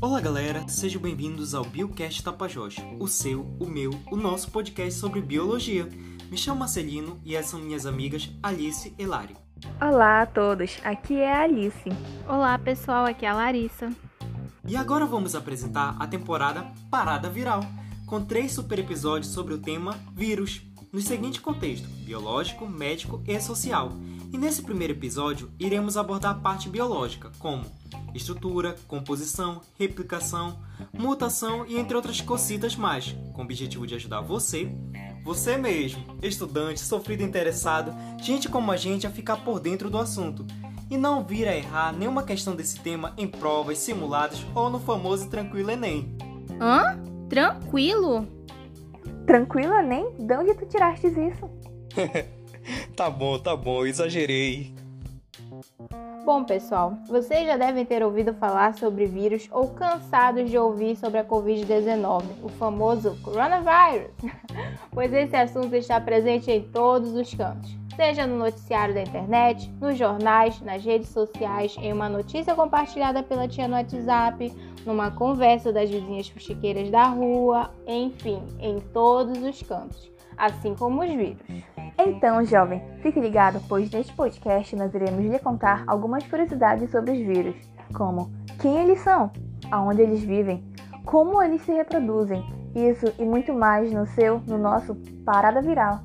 [0.00, 5.22] Olá galera, sejam bem-vindos ao Biocast Tapajós, o seu, o meu, o nosso podcast sobre
[5.22, 5.88] biologia.
[6.30, 9.34] Me chamo Marcelino e essas são minhas amigas Alice e Lari.
[9.80, 11.88] Olá a todos, aqui é a Alice.
[12.28, 13.90] Olá pessoal, aqui é a Larissa.
[14.68, 17.60] E agora vamos apresentar a temporada Parada Viral,
[18.06, 20.60] com três super episódios sobre o tema vírus,
[20.92, 23.92] no seguinte contexto: biológico, médico e social.
[24.32, 27.64] E nesse primeiro episódio, iremos abordar a parte biológica, como
[28.14, 30.58] estrutura, composição, replicação,
[30.92, 34.70] mutação e entre outras cositas mais, com o objetivo de ajudar você,
[35.22, 40.46] você mesmo, estudante, sofrido interessado, gente como a gente a ficar por dentro do assunto
[40.90, 45.28] e não vir a errar nenhuma questão desse tema em provas, simuladas ou no famoso
[45.28, 46.16] Tranquilo Enem.
[46.60, 46.98] Hã?
[47.28, 48.26] Tranquilo?
[49.26, 50.14] Tranquilo, Enem?
[50.18, 51.50] De onde tu tiraste isso?
[52.96, 54.74] tá bom, tá bom, exagerei.
[56.24, 61.18] Bom, pessoal, vocês já devem ter ouvido falar sobre vírus ou cansados de ouvir sobre
[61.18, 64.10] a Covid-19, o famoso coronavírus,
[64.90, 69.96] pois esse assunto está presente em todos os cantos, seja no noticiário da internet, nos
[69.96, 74.52] jornais, nas redes sociais, em uma notícia compartilhada pela tia no WhatsApp,
[74.84, 81.08] numa conversa das vizinhas fuxiqueiras da rua, enfim, em todos os cantos, assim como os
[81.08, 81.38] vírus.
[81.98, 87.18] Então, jovem, fique ligado, pois neste podcast nós iremos lhe contar algumas curiosidades sobre os
[87.18, 87.56] vírus,
[87.94, 89.30] como quem eles são,
[89.70, 90.62] aonde eles vivem,
[91.04, 96.00] como eles se reproduzem, isso e muito mais no seu, no nosso Parada Viral.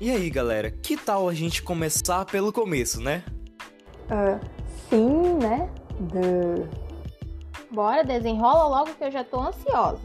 [0.00, 3.24] E aí, galera, que tal a gente começar pelo começo, né?
[4.08, 4.55] Uh,
[5.48, 5.70] né?
[6.12, 6.68] The...
[7.70, 10.02] Bora, desenrola logo que eu já tô ansiosa.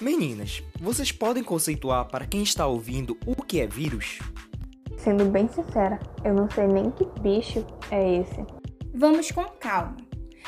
[0.00, 4.18] Meninas, vocês podem conceituar para quem está ouvindo o que é vírus?
[4.96, 8.44] Sendo bem sincera, eu não sei nem que bicho é esse.
[8.94, 9.96] Vamos com calma.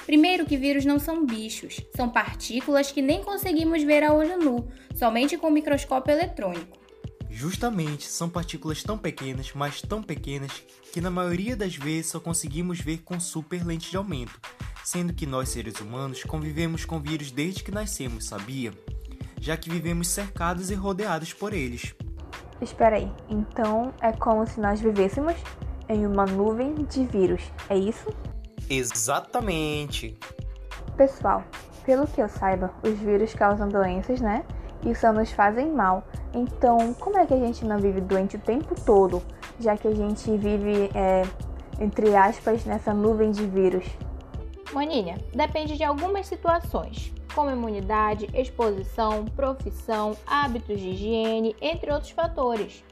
[0.06, 4.68] Primeiro que vírus não são bichos, são partículas que nem conseguimos ver a olho nu,
[4.94, 6.81] somente com o microscópio eletrônico.
[7.34, 10.62] Justamente, são partículas tão pequenas, mas tão pequenas,
[10.92, 14.38] que na maioria das vezes só conseguimos ver com super lente de aumento,
[14.84, 18.72] sendo que nós seres humanos convivemos com vírus desde que nascemos, sabia?
[19.40, 21.94] Já que vivemos cercados e rodeados por eles.
[22.60, 25.34] Espera aí, então é como se nós vivêssemos
[25.88, 28.14] em uma nuvem de vírus, é isso?
[28.68, 30.16] Exatamente.
[30.98, 31.42] Pessoal,
[31.84, 34.44] pelo que eu saiba, os vírus causam doenças, né?
[34.84, 36.04] E só nos fazem mal.
[36.34, 39.22] Então, como é que a gente não vive doente o tempo todo,
[39.60, 41.22] já que a gente vive, é,
[41.80, 43.84] entre aspas, nessa nuvem de vírus?
[44.72, 52.82] Maninha, depende de algumas situações, como imunidade, exposição, profissão, hábitos de higiene, entre outros fatores.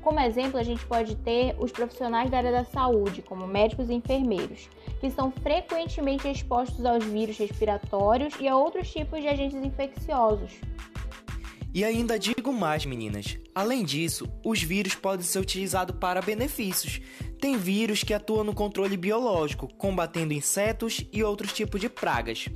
[0.00, 3.94] Como exemplo, a gente pode ter os profissionais da área da saúde, como médicos e
[3.94, 4.68] enfermeiros,
[5.00, 10.58] que são frequentemente expostos aos vírus respiratórios e a outros tipos de agentes infecciosos.
[11.78, 13.38] E ainda digo mais, meninas.
[13.54, 17.00] Além disso, os vírus podem ser utilizados para benefícios.
[17.40, 22.48] Tem vírus que atuam no controle biológico, combatendo insetos e outros tipos de pragas.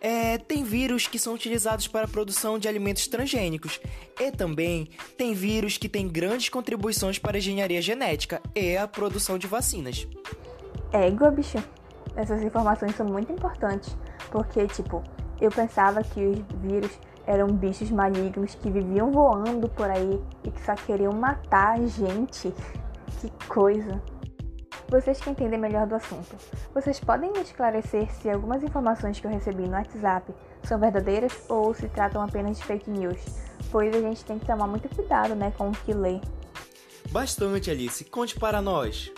[0.00, 3.78] É, tem vírus que são utilizados para a produção de alimentos transgênicos.
[4.18, 4.88] E também
[5.18, 10.08] tem vírus que têm grandes contribuições para a engenharia genética e a produção de vacinas.
[10.94, 11.62] Égua, bicho.
[12.16, 13.94] Essas informações são muito importantes,
[14.30, 15.04] porque, tipo,
[15.42, 16.90] eu pensava que os vírus
[17.26, 22.52] eram bichos malignos que viviam voando por aí e que só queriam matar a gente.
[23.20, 24.02] Que coisa!
[24.88, 26.36] Vocês que entendem melhor do assunto,
[26.74, 30.34] vocês podem me esclarecer se algumas informações que eu recebi no WhatsApp
[30.64, 33.18] são verdadeiras ou se tratam apenas de fake news?
[33.70, 36.20] Pois a gente tem que tomar muito cuidado, né, com o que lê.
[37.10, 38.04] Bastante, Alice.
[38.04, 39.10] Conte para nós.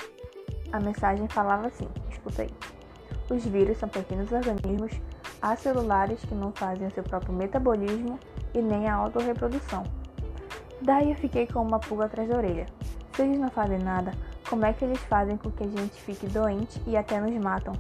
[0.73, 2.51] A mensagem falava assim: escuta aí.
[3.29, 4.93] Os vírus são pequenos organismos
[5.53, 8.19] acelulares que não fazem o seu próprio metabolismo
[8.55, 9.85] e nem a autorreprodução.
[10.81, 12.67] Daí eu fiquei com uma pulga atrás da orelha.
[13.15, 14.13] Se eles não fazem nada,
[14.49, 17.75] como é que eles fazem com que a gente fique doente e até nos matam?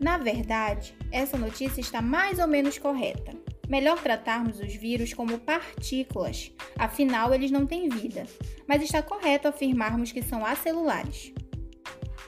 [0.00, 3.32] Na verdade, essa notícia está mais ou menos correta.
[3.68, 8.24] Melhor tratarmos os vírus como partículas, afinal eles não têm vida.
[8.68, 11.32] Mas está correto afirmarmos que são acelulares.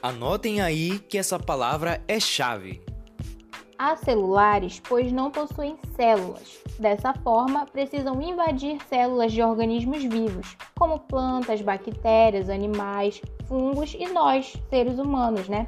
[0.01, 2.81] Anotem aí que essa palavra é chave
[3.79, 6.59] acelulares, pois não possuem células.
[6.77, 14.53] Dessa forma, precisam invadir células de organismos vivos, como plantas, bactérias, animais, fungos e nós,
[14.69, 15.67] seres humanos, né?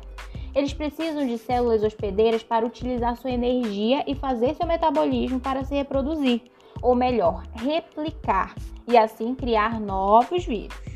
[0.53, 5.73] Eles precisam de células hospedeiras para utilizar sua energia e fazer seu metabolismo para se
[5.73, 6.41] reproduzir.
[6.81, 8.55] ou melhor, replicar,
[8.87, 10.90] e assim criar novos vírus.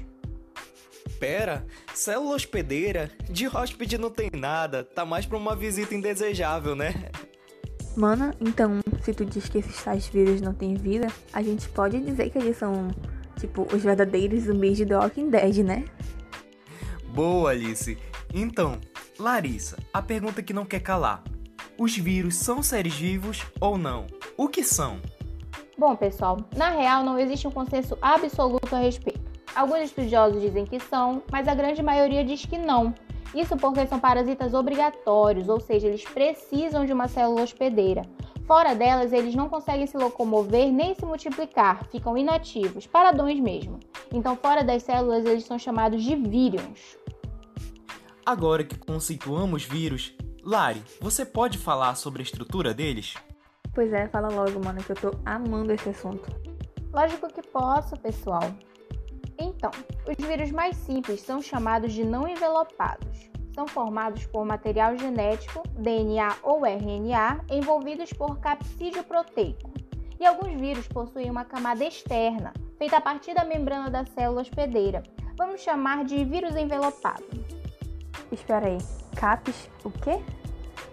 [1.19, 3.09] Pera, célula hospedeira?
[3.29, 7.09] De hóspede não tem nada, tá mais pra uma visita indesejável, né?
[7.95, 11.99] Mana, então, se tu diz que esses tais vírus não têm vida, a gente pode
[12.01, 12.89] dizer que eles são,
[13.39, 15.85] tipo, os verdadeiros zumbis de The Walking Dead, né?
[17.07, 17.97] Boa, Alice.
[18.33, 18.79] Então,
[19.17, 21.23] Larissa, a pergunta que não quer calar.
[21.77, 24.07] Os vírus são seres vivos ou não?
[24.37, 24.99] O que são?
[25.77, 29.24] Bom, pessoal, na real não existe um consenso absoluto a respeito.
[29.55, 32.93] Alguns estudiosos dizem que são, mas a grande maioria diz que não.
[33.33, 38.01] Isso porque são parasitas obrigatórios, ou seja, eles precisam de uma célula hospedeira.
[38.45, 43.79] Fora delas, eles não conseguem se locomover nem se multiplicar, ficam inativos, paradões mesmo.
[44.11, 46.97] Então, fora das células, eles são chamados de vírions.
[48.25, 50.13] Agora que conceituamos vírus,
[50.43, 53.15] Lari, você pode falar sobre a estrutura deles?
[53.73, 56.29] Pois é, fala logo, mano, que eu tô amando esse assunto.
[56.93, 58.43] Lógico que posso, pessoal.
[59.37, 59.71] Então,
[60.07, 63.29] os vírus mais simples são chamados de não envelopados.
[63.53, 69.71] São formados por material genético, DNA ou RNA, envolvidos por capsídeo proteico.
[70.19, 75.03] E alguns vírus possuem uma camada externa, feita a partir da membrana da célula hospedeira.
[75.37, 77.23] Vamos chamar de vírus envelopado.
[78.31, 78.77] Espera aí,
[79.15, 80.21] CAPS, o quê?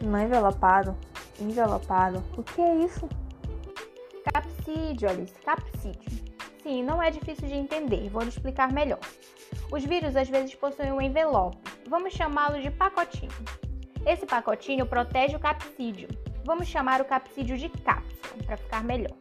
[0.01, 0.97] Não envelopado?
[1.41, 2.23] Envelopado?
[2.37, 3.09] O que é isso?
[4.33, 6.32] Capsídeo, Alice, capsídeo.
[6.63, 9.01] Sim, não é difícil de entender, vou lhe explicar melhor.
[9.71, 13.33] Os vírus às vezes possuem um envelope, vamos chamá-lo de pacotinho.
[14.07, 16.09] Esse pacotinho protege o capsídeo,
[16.45, 19.17] vamos chamar o capsídeo de cápsula, para ficar melhor.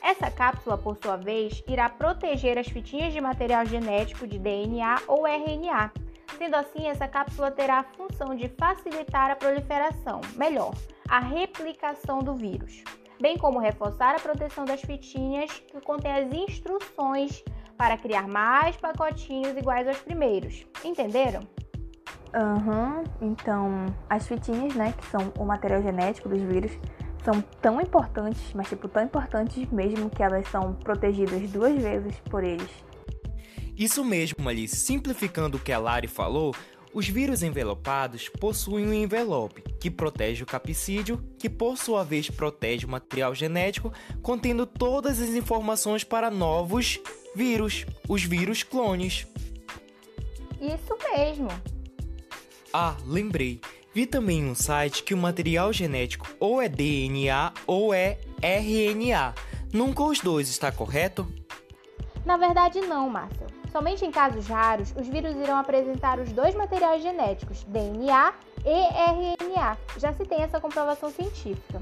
[0.00, 5.26] Essa cápsula, por sua vez, irá proteger as fitinhas de material genético de DNA ou
[5.26, 5.92] RNA.
[6.38, 10.72] Sendo assim, essa cápsula terá a função de facilitar a proliferação, melhor,
[11.08, 12.84] a replicação do vírus
[13.20, 17.42] bem como reforçar a proteção das fitinhas que contém as instruções
[17.76, 20.66] para criar mais pacotinhos iguais aos primeiros.
[20.84, 21.40] Entenderam?
[22.34, 23.30] Aham, uhum.
[23.30, 26.72] então as fitinhas, né, que são o material genético dos vírus,
[27.24, 32.44] são tão importantes, mas tipo tão importantes mesmo que elas são protegidas duas vezes por
[32.44, 32.70] eles.
[33.76, 34.74] Isso mesmo, Alice.
[34.74, 36.52] Simplificando o que a Lari falou,
[36.98, 42.86] os vírus envelopados possuem um envelope que protege o capsídeo, que por sua vez protege
[42.86, 46.98] o material genético, contendo todas as informações para novos
[47.36, 49.28] vírus, os vírus clones.
[50.60, 51.48] Isso mesmo.
[52.72, 53.60] Ah, lembrei.
[53.94, 59.36] Vi também um site que o material genético ou é DNA ou é RNA.
[59.72, 61.32] Nunca os dois, está correto?
[62.28, 63.46] Na verdade, não, Márcio.
[63.72, 68.34] Somente em casos raros, os vírus irão apresentar os dois materiais genéticos, DNA
[68.66, 69.78] e RNA.
[69.96, 71.80] Já se tem essa comprovação científica.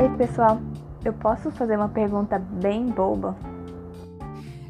[0.00, 0.58] Ei, pessoal,
[1.04, 3.36] eu posso fazer uma pergunta bem boba?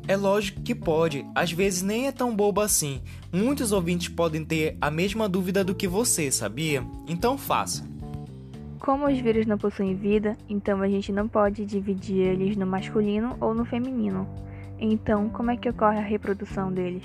[0.09, 3.03] É lógico que pode, às vezes nem é tão boba assim.
[3.31, 6.83] Muitos ouvintes podem ter a mesma dúvida do que você, sabia?
[7.07, 7.87] Então faça.
[8.81, 13.37] Como os vírus não possuem vida, então a gente não pode dividir eles no masculino
[13.39, 14.27] ou no feminino.
[14.79, 17.05] Então, como é que ocorre a reprodução deles?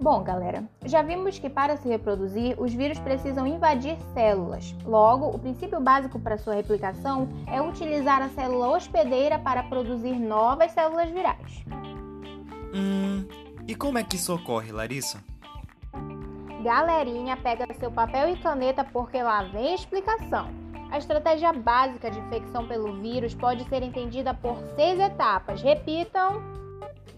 [0.00, 4.76] Bom, galera, já vimos que para se reproduzir, os vírus precisam invadir células.
[4.84, 10.70] Logo, o princípio básico para sua replicação é utilizar a célula hospedeira para produzir novas
[10.70, 11.64] células virais.
[12.74, 13.26] Hum,
[13.68, 15.22] e como é que isso ocorre, Larissa?
[16.62, 20.48] Galerinha, pega seu papel e caneta porque lá vem a explicação.
[20.90, 25.60] A estratégia básica de infecção pelo vírus pode ser entendida por seis etapas.
[25.62, 26.42] Repitam.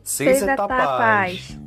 [0.03, 0.81] Seis, seis etapas.
[0.83, 1.67] etapas.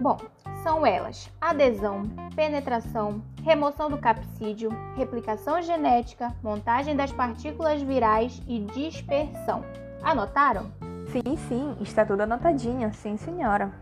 [0.00, 0.18] Bom,
[0.62, 2.02] são elas: adesão,
[2.34, 9.64] penetração, remoção do capsídeo, replicação genética, montagem das partículas virais e dispersão.
[10.02, 10.72] Anotaram?
[11.06, 13.72] Sim, sim, está tudo anotadinho, sim, senhora.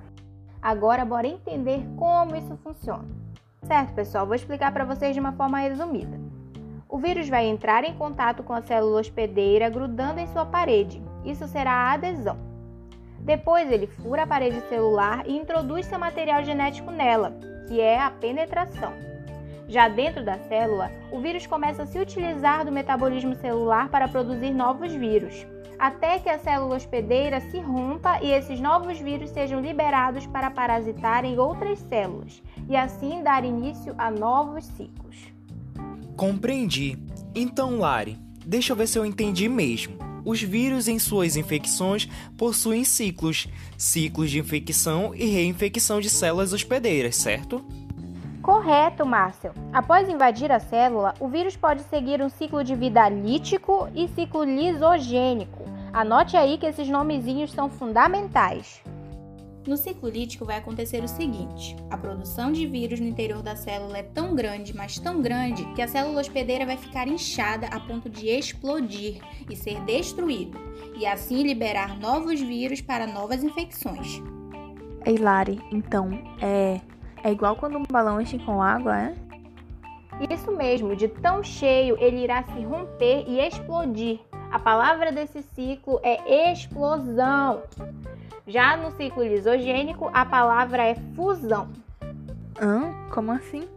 [0.61, 3.05] Agora bora entender como isso funciona.
[3.63, 6.21] Certo, pessoal, vou explicar para vocês de uma forma resumida.
[6.89, 11.03] O vírus vai entrar em contato com a célula hospedeira grudando em sua parede.
[11.25, 12.37] Isso será a adesão.
[13.21, 17.33] Depois, ele fura a parede celular e introduz seu material genético nela,
[17.67, 18.93] que é a penetração.
[19.67, 24.51] Já dentro da célula, o vírus começa a se utilizar do metabolismo celular para produzir
[24.51, 25.47] novos vírus,
[25.79, 31.25] até que a célula hospedeira se rompa e esses novos vírus sejam liberados para parasitar
[31.25, 35.17] em outras células e assim dar início a novos ciclos.
[36.17, 36.99] Compreendi.
[37.35, 39.99] Então, Lari, deixa eu ver se eu entendi mesmo.
[40.25, 47.17] Os vírus em suas infecções possuem ciclos, ciclos de infecção e reinfecção de células hospedeiras,
[47.17, 47.63] certo?
[48.45, 49.53] Correto, Márcio.
[49.73, 54.45] Após invadir a célula, o vírus pode seguir um ciclo de vida lítico e ciclo
[54.45, 55.64] lisogênico.
[55.95, 58.83] Anote aí que esses nomezinhos são fundamentais.
[59.65, 63.99] No ciclo lítico vai acontecer o seguinte: a produção de vírus no interior da célula
[63.99, 68.11] é tão grande, mas tão grande, que a célula hospedeira vai ficar inchada a ponto
[68.11, 70.59] de explodir e ser destruído,
[70.99, 74.21] e assim liberar novos vírus para novas infecções.
[75.07, 76.11] Ei, Lari, então,
[76.43, 76.81] é.
[77.23, 79.15] É igual quando um balão enche com água, é?
[80.29, 84.19] Isso mesmo, de tão cheio ele irá se romper e explodir.
[84.55, 87.65] A palavra desse ciclo é explosão.
[88.47, 91.71] Já no ciclo lisogênico, a palavra é fusão.
[92.63, 92.95] Hã?
[93.13, 93.69] Como assim?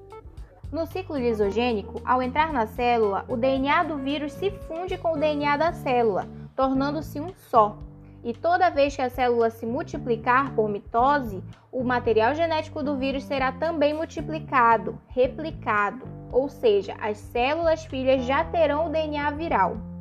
[0.71, 5.17] No ciclo lisogênico, ao entrar na célula, o DNA do vírus se funde com o
[5.17, 7.75] DNA da célula, tornando-se um só.
[8.23, 13.23] E toda vez que a célula se multiplicar por mitose, o material genético do vírus
[13.23, 19.96] será também multiplicado, replicado, ou seja, as células filhas já terão o DNA viral.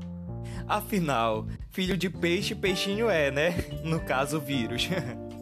[0.68, 3.54] Afinal, filho de peixe, peixinho é, né?
[3.84, 4.88] No caso, vírus.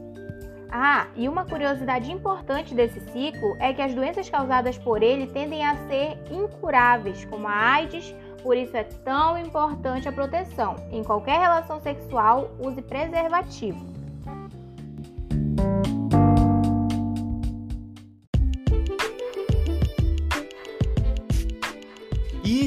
[0.70, 5.64] ah, e uma curiosidade importante desse ciclo é que as doenças causadas por ele tendem
[5.64, 10.76] a ser incuráveis, como a AIDS, por isso é tão importante a proteção.
[10.92, 13.93] Em qualquer relação sexual, use preservativo.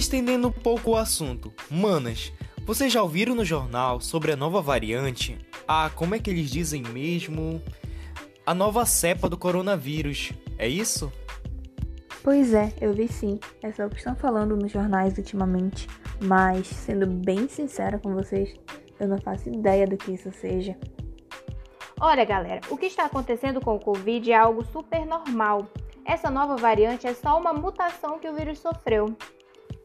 [0.08, 2.32] Estendendo um pouco o assunto, manas,
[2.66, 5.38] vocês já ouviram no jornal sobre a nova variante?
[5.68, 7.62] Ah, como é que eles dizem mesmo?
[8.46, 11.12] A nova cepa do coronavírus, é isso?
[12.24, 13.38] Pois é, eu vi sim.
[13.62, 15.90] É só o que estão falando nos jornais ultimamente.
[16.22, 18.56] Mas, sendo bem sincera com vocês,
[19.02, 20.78] eu não faço ideia do que isso seja.
[22.00, 25.68] Olha, galera, o que está acontecendo com o Covid é algo super normal.
[26.06, 29.14] Essa nova variante é só uma mutação que o vírus sofreu.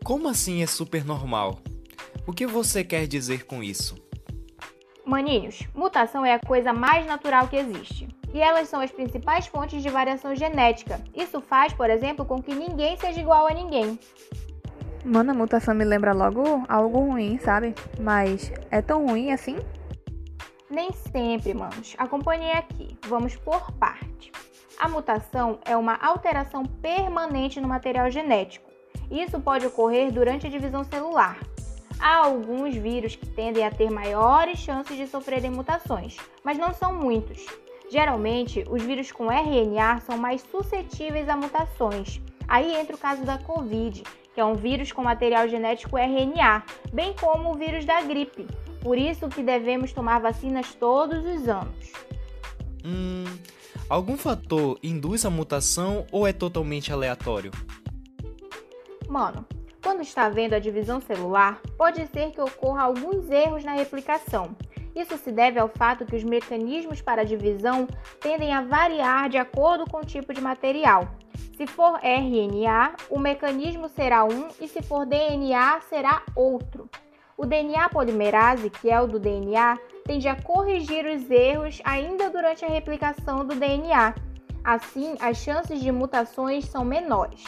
[0.04, 1.60] Como assim é super normal?
[2.26, 3.94] O que você quer dizer com isso?
[5.06, 8.08] Maninhos, mutação é a coisa mais natural que existe.
[8.34, 11.00] E elas são as principais fontes de variação genética.
[11.14, 13.96] Isso faz, por exemplo, com que ninguém seja igual a ninguém.
[15.04, 17.72] Mano, a mutação me lembra logo algo ruim, sabe?
[18.00, 19.56] Mas é tão ruim assim?
[20.68, 21.94] Nem sempre, manos.
[21.96, 22.98] Acompanhe aqui.
[23.06, 24.32] Vamos por parte.
[24.80, 28.71] A mutação é uma alteração permanente no material genético.
[29.12, 31.38] Isso pode ocorrer durante a divisão celular,
[32.02, 36.92] Há alguns vírus que tendem a ter maiores chances de sofrerem mutações, mas não são
[36.92, 37.46] muitos.
[37.88, 42.20] Geralmente, os vírus com RNA são mais suscetíveis a mutações.
[42.48, 44.02] Aí entra o caso da Covid,
[44.34, 48.48] que é um vírus com material genético RNA, bem como o vírus da gripe.
[48.80, 51.92] Por isso que devemos tomar vacinas todos os anos.
[52.84, 53.26] Hum,
[53.88, 57.52] algum fator induz a mutação ou é totalmente aleatório?
[59.08, 59.44] Mano,
[59.82, 64.54] quando está havendo a divisão celular, pode ser que ocorra alguns erros na replicação.
[64.94, 67.88] Isso se deve ao fato que os mecanismos para divisão
[68.20, 71.08] tendem a variar de acordo com o tipo de material.
[71.56, 76.88] Se for RNA, o mecanismo será um e se for DNA, será outro.
[77.36, 82.64] O DNA polimerase, que é o do DNA, tende a corrigir os erros ainda durante
[82.64, 84.14] a replicação do DNA.
[84.62, 87.42] Assim, as chances de mutações são menores.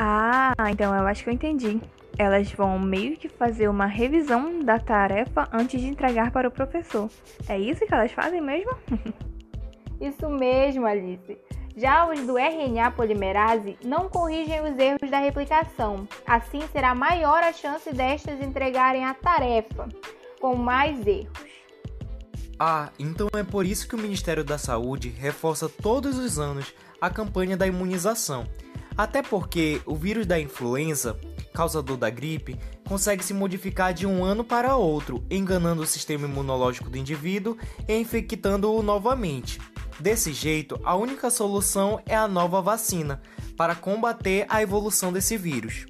[0.00, 1.80] Ah, então eu acho que eu entendi.
[2.16, 7.10] Elas vão meio que fazer uma revisão da tarefa antes de entregar para o professor.
[7.48, 8.70] É isso que elas fazem mesmo?
[10.00, 11.36] isso mesmo, Alice.
[11.76, 16.06] Já os do RNA polimerase não corrigem os erros da replicação.
[16.24, 19.88] Assim será maior a chance destas entregarem a tarefa,
[20.40, 21.48] com mais erros.
[22.56, 27.10] Ah, então é por isso que o Ministério da Saúde reforça todos os anos a
[27.10, 28.44] campanha da imunização
[28.98, 31.16] até porque o vírus da influenza,
[31.54, 36.90] causador da gripe, consegue se modificar de um ano para outro, enganando o sistema imunológico
[36.90, 39.60] do indivíduo e infectando-o novamente.
[40.00, 43.22] Desse jeito, a única solução é a nova vacina
[43.56, 45.86] para combater a evolução desse vírus.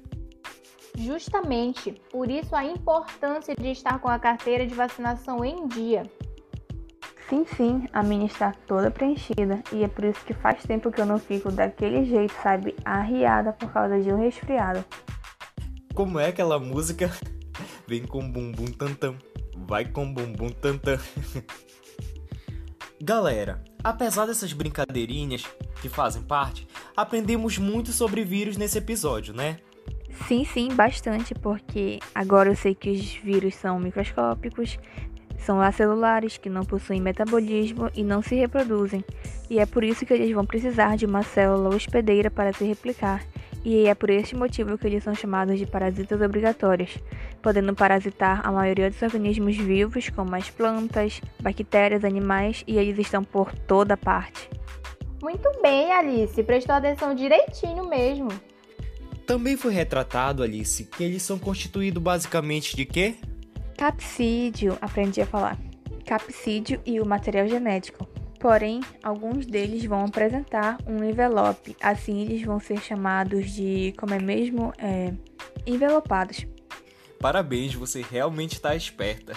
[0.95, 6.03] Justamente por isso a importância de estar com a carteira de vacinação em dia.
[7.29, 10.99] Sim, sim, a minha está toda preenchida e é por isso que faz tempo que
[10.99, 14.83] eu não fico daquele jeito, sabe, arriada por causa de um resfriado.
[15.93, 17.11] Como é aquela música?
[17.87, 19.15] Vem com bumbum tantam,
[19.55, 20.97] vai com bumbum tantam.
[22.99, 25.43] Galera, apesar dessas brincadeirinhas
[25.83, 26.67] que fazem parte,
[26.97, 29.59] aprendemos muito sobre vírus nesse episódio, né?
[30.27, 34.77] Sim, sim, bastante, porque agora eu sei que os vírus são microscópicos,
[35.39, 39.03] São acelulares que não possuem metabolismo e não se reproduzem,
[39.49, 43.25] e é por isso que eles vão precisar de uma célula hospedeira para se replicar,
[43.63, 46.97] e é por este motivo que eles são chamados de parasitas obrigatórios,
[47.41, 53.23] podendo parasitar a maioria dos organismos vivos, como as plantas, bactérias, animais, e eles estão
[53.23, 54.49] por toda parte.
[55.21, 58.29] Muito bem, Alice, prestou atenção direitinho mesmo.
[59.25, 63.15] Também foi retratado, Alice, que eles são constituídos basicamente de quê?
[63.79, 65.57] Capsídio, aprendi a falar.
[66.05, 68.05] Capsídio e o material genético.
[68.37, 74.19] Porém, alguns deles vão apresentar um envelope, assim eles vão ser chamados de, como é
[74.19, 75.13] mesmo, é,
[75.65, 76.45] envelopados.
[77.21, 79.31] Parabéns, você realmente está esperta.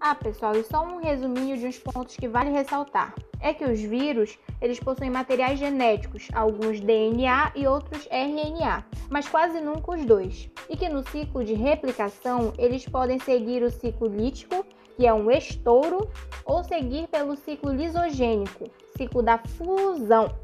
[0.00, 3.16] Ah, pessoal, e só um resuminho de uns pontos que vale ressaltar.
[3.40, 9.60] É que os vírus, eles possuem materiais genéticos, alguns DNA e outros RNA, mas quase
[9.60, 10.50] nunca os dois.
[10.68, 14.64] E que no ciclo de replicação, eles podem seguir o ciclo lítico
[14.98, 16.10] que é um estouro,
[16.44, 20.34] ou seguir pelo ciclo lisogênico, ciclo da fusão.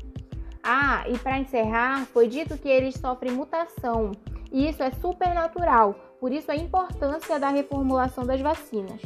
[0.63, 4.13] Ah, e para encerrar, foi dito que eles sofrem mutação,
[4.53, 9.01] e isso é supernatural, por isso a importância da reformulação das vacinas.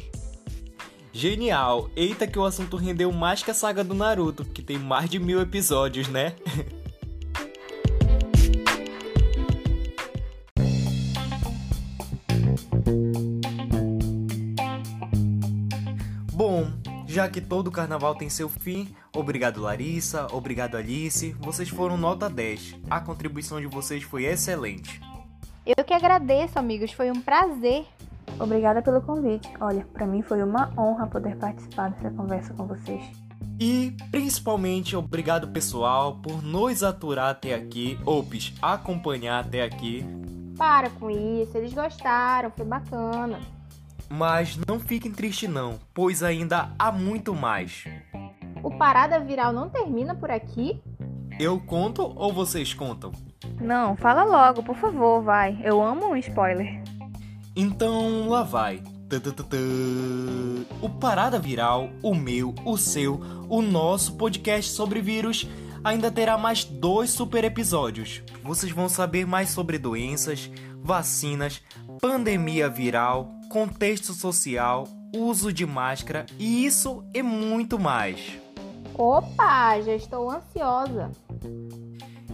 [1.12, 1.90] Genial!
[1.96, 5.18] Eita que o assunto rendeu mais que a saga do Naruto, que tem mais de
[5.18, 6.34] mil episódios, né?
[16.32, 16.70] Bom,
[17.06, 22.76] já que todo carnaval tem seu fim, obrigado Larissa, obrigado Alice, vocês foram nota 10.
[22.88, 25.00] A contribuição de vocês foi excelente.
[25.66, 27.84] Eu que agradeço, amigos, foi um prazer.
[28.40, 29.48] Obrigada pelo convite.
[29.60, 33.02] Olha, para mim foi uma honra poder participar dessa conversa com vocês.
[33.60, 40.06] E principalmente obrigado pessoal por nos aturar até aqui, ops, acompanhar até aqui.
[40.56, 43.40] Para com isso, eles gostaram, foi bacana.
[44.08, 47.84] Mas não fiquem tristes não, pois ainda há muito mais.
[48.62, 50.80] O Parada Viral não termina por aqui?
[51.38, 53.12] Eu conto ou vocês contam?
[53.60, 55.60] Não, fala logo, por favor, vai.
[55.62, 56.82] Eu amo um spoiler.
[57.60, 58.80] Então lá vai.
[60.80, 65.44] O Parada Viral, o meu, o seu, o nosso podcast sobre vírus
[65.82, 68.22] ainda terá mais dois super episódios.
[68.44, 70.48] Vocês vão saber mais sobre doenças,
[70.80, 71.60] vacinas,
[72.00, 78.38] pandemia viral, contexto social, uso de máscara e isso e muito mais.
[78.94, 81.10] Opa, já estou ansiosa.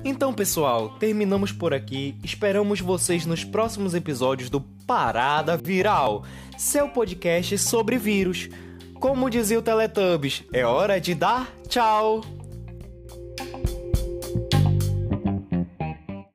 [0.05, 2.15] Então, pessoal, terminamos por aqui.
[2.23, 6.25] Esperamos vocês nos próximos episódios do Parada Viral,
[6.59, 8.51] seu podcast sobre vírus.
[9.01, 12.44] Como dizia o Teletubbies, é hora de dar tchau!